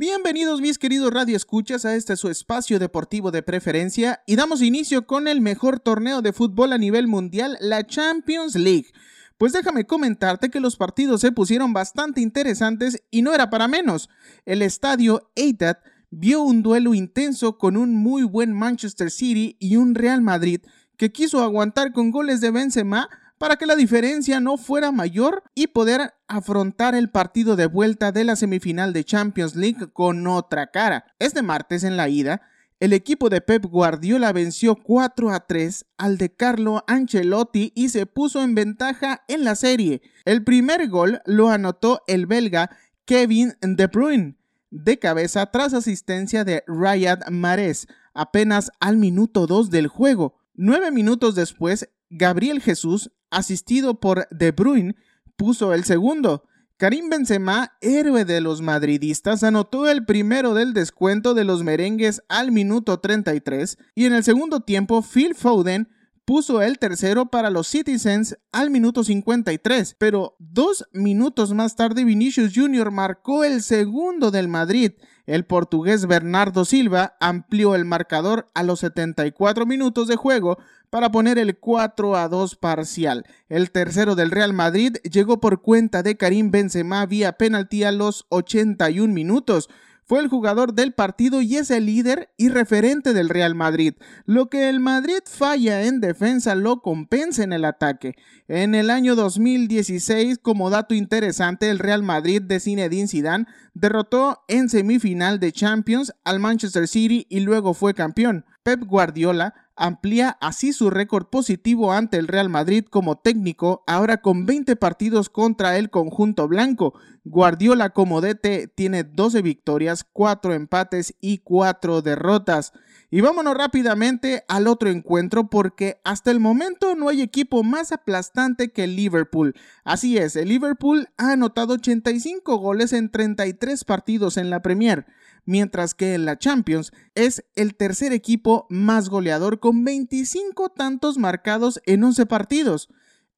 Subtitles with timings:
[0.00, 5.26] Bienvenidos mis queridos radioescuchas a este su espacio deportivo de preferencia y damos inicio con
[5.26, 8.92] el mejor torneo de fútbol a nivel mundial, la Champions League.
[9.38, 14.08] Pues déjame comentarte que los partidos se pusieron bastante interesantes y no era para menos.
[14.46, 15.78] El estadio Etihad
[16.10, 20.60] vio un duelo intenso con un muy buen Manchester City y un Real Madrid
[20.96, 25.68] que quiso aguantar con goles de Benzema para que la diferencia no fuera mayor y
[25.68, 31.06] poder afrontar el partido de vuelta de la semifinal de Champions League con otra cara.
[31.18, 32.42] Este martes en la ida,
[32.80, 38.06] el equipo de Pep Guardiola venció 4 a 3 al de Carlo Ancelotti y se
[38.06, 40.02] puso en ventaja en la serie.
[40.24, 42.70] El primer gol lo anotó el belga
[43.04, 44.36] Kevin De Bruyne
[44.70, 50.36] de cabeza tras asistencia de Riyad Mahrez apenas al minuto 2 del juego.
[50.54, 54.96] Nueve minutos después, Gabriel Jesús, asistido por De Bruyne,
[55.36, 56.44] puso el segundo.
[56.76, 62.52] Karim Benzema, héroe de los madridistas, anotó el primero del descuento de los merengues al
[62.52, 65.88] minuto 33 y en el segundo tiempo Phil Foden
[66.28, 72.52] puso el tercero para los Citizens al minuto 53, pero dos minutos más tarde Vinicius
[72.54, 72.90] Jr.
[72.90, 74.92] marcó el segundo del Madrid
[75.28, 80.56] el portugués Bernardo Silva amplió el marcador a los 74 minutos de juego
[80.88, 83.26] para poner el 4 a 2 parcial.
[83.50, 88.24] El tercero del Real Madrid llegó por cuenta de Karim Benzema vía penalti a los
[88.30, 89.68] 81 minutos.
[90.08, 93.92] Fue el jugador del partido y es el líder y referente del Real Madrid.
[94.24, 98.14] Lo que el Madrid falla en defensa lo compensa en el ataque.
[98.48, 104.70] En el año 2016, como dato interesante, el Real Madrid de Zinedine Zidane derrotó en
[104.70, 108.46] semifinal de Champions al Manchester City y luego fue campeón.
[108.62, 114.44] Pep Guardiola amplía así su récord positivo ante el Real Madrid como técnico, ahora con
[114.44, 116.94] 20 partidos contra el conjunto blanco.
[117.24, 122.72] Guardiola como DT tiene 12 victorias, 4 empates y 4 derrotas.
[123.10, 128.70] Y vámonos rápidamente al otro encuentro porque hasta el momento no hay equipo más aplastante
[128.70, 129.54] que Liverpool.
[129.84, 135.06] Así es, el Liverpool ha anotado 85 goles en 33 partidos en la Premier
[135.44, 141.80] mientras que en la Champions es el tercer equipo más goleador con 25 tantos marcados
[141.86, 142.88] en 11 partidos.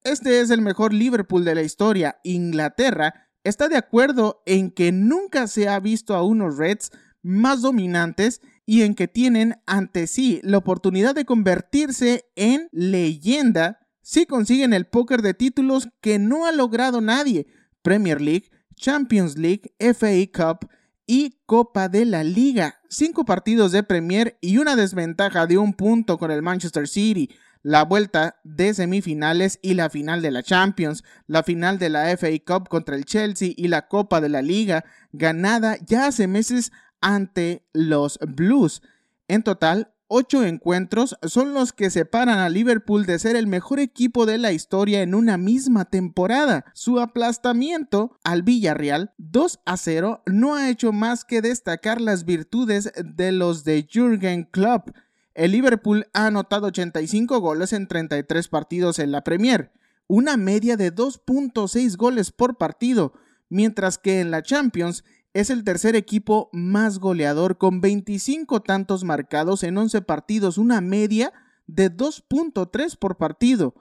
[0.02, 2.20] Este es el mejor Liverpool de la historia.
[2.24, 6.90] Inglaterra está de acuerdo en que nunca se ha visto a unos Reds
[7.22, 14.26] más dominantes y en que tienen ante sí la oportunidad de convertirse en leyenda si
[14.26, 17.46] consiguen el póker de títulos que no ha logrado nadie,
[17.82, 20.68] Premier League, Champions League, FA Cup,
[21.10, 22.82] y Copa de la Liga.
[22.88, 27.30] Cinco partidos de Premier y una desventaja de un punto con el Manchester City.
[27.64, 32.28] La vuelta de semifinales y la final de la Champions, la final de la FA
[32.46, 37.66] Cup contra el Chelsea y la Copa de la Liga, ganada ya hace meses ante
[37.72, 38.80] los Blues.
[39.26, 44.26] En total, Ocho encuentros son los que separan a Liverpool de ser el mejor equipo
[44.26, 46.64] de la historia en una misma temporada.
[46.74, 52.92] Su aplastamiento al Villarreal 2 a 0 no ha hecho más que destacar las virtudes
[53.04, 54.88] de los de Jürgen Klopp.
[55.34, 59.70] El Liverpool ha anotado 85 goles en 33 partidos en la Premier,
[60.08, 63.12] una media de 2.6 goles por partido,
[63.48, 69.62] mientras que en la Champions es el tercer equipo más goleador con 25 tantos marcados
[69.62, 71.32] en 11 partidos, una media
[71.66, 73.74] de 2.3 por partido.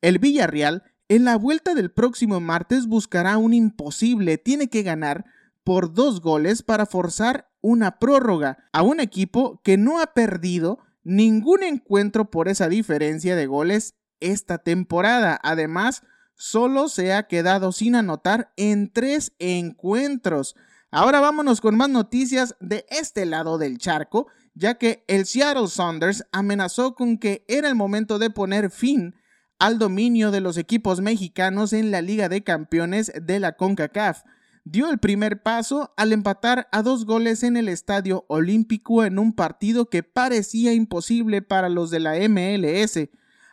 [0.00, 5.24] El Villarreal en la vuelta del próximo martes buscará un imposible, tiene que ganar
[5.62, 11.62] por dos goles para forzar una prórroga a un equipo que no ha perdido ningún
[11.62, 15.38] encuentro por esa diferencia de goles esta temporada.
[15.42, 16.02] Además,
[16.34, 20.56] solo se ha quedado sin anotar en tres encuentros.
[20.98, 26.24] Ahora vámonos con más noticias de este lado del charco, ya que el Seattle Saunders
[26.32, 29.14] amenazó con que era el momento de poner fin
[29.58, 34.22] al dominio de los equipos mexicanos en la Liga de Campeones de la CONCACAF.
[34.64, 39.34] Dio el primer paso al empatar a dos goles en el Estadio Olímpico en un
[39.34, 43.10] partido que parecía imposible para los de la MLS.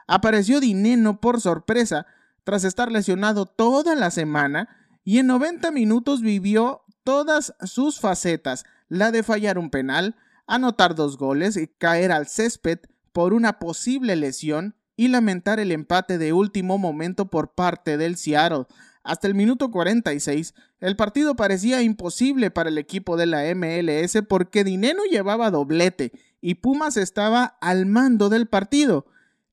[0.07, 2.05] Apareció Dineno por sorpresa
[2.45, 4.69] tras estar lesionado toda la semana
[5.03, 10.15] y en 90 minutos vivió todas sus facetas, la de fallar un penal,
[10.47, 12.79] anotar dos goles, y caer al césped
[13.11, 18.65] por una posible lesión y lamentar el empate de último momento por parte del Seattle.
[19.03, 24.63] Hasta el minuto 46, el partido parecía imposible para el equipo de la MLS porque
[24.63, 29.05] Dineno llevaba doblete y Pumas estaba al mando del partido.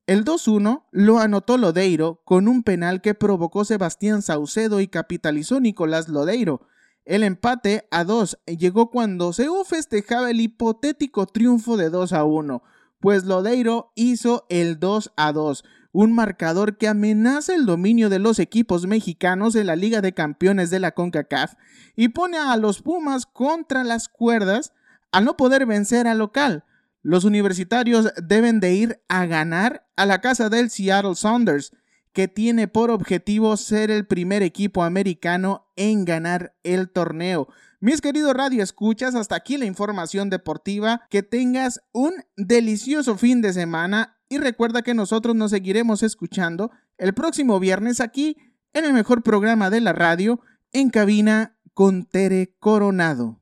[0.07, 6.09] El 2-1 lo anotó Lodeiro con un penal que provocó Sebastián Saucedo y capitalizó Nicolás
[6.09, 6.67] Lodeiro.
[7.11, 12.63] El empate a 2 llegó cuando Seúl festejaba el hipotético triunfo de 2 a 1,
[13.01, 18.39] pues Lodeiro hizo el 2 a 2, un marcador que amenaza el dominio de los
[18.39, 21.55] equipos mexicanos en la Liga de Campeones de la CONCACAF
[21.97, 24.73] y pone a los Pumas contra las cuerdas
[25.11, 26.63] al no poder vencer al local.
[27.03, 31.73] Los universitarios deben de ir a ganar a la casa del Seattle Saunders,
[32.13, 37.49] que tiene por objetivo ser el primer equipo americano en ganar el torneo.
[37.81, 41.03] Mis queridos radio escuchas, hasta aquí la información deportiva.
[41.09, 47.15] Que tengas un delicioso fin de semana y recuerda que nosotros nos seguiremos escuchando el
[47.15, 48.37] próximo viernes aquí
[48.73, 50.41] en el mejor programa de la radio,
[50.73, 53.39] en cabina con Tere Coronado.